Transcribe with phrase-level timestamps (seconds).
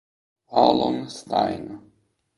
[0.63, 1.63] Alon Stein